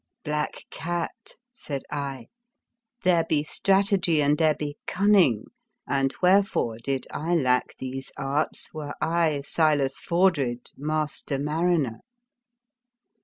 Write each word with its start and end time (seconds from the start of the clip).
"Black 0.25 0.63
cat,' 0.71 1.35
said 1.53 1.83
I," 1.91 2.25
there 3.03 3.23
be 3.23 3.43
strategy 3.43 4.19
and 4.19 4.35
there 4.39 4.55
be 4.55 4.77
cunning, 4.87 5.43
and 5.87 6.09
26 6.09 6.09
The 6.09 6.17
Fearsome 6.17 6.17
Island 6.17 6.17
wherefore, 6.23 6.77
did 6.79 7.07
I 7.11 7.35
lack 7.35 7.75
these 7.77 8.11
arts, 8.17 8.73
were 8.73 8.95
I, 8.99 9.41
Silas 9.41 9.99
Fordred, 9.99 10.71
master 10.75 11.37
mariner?" 11.37 11.99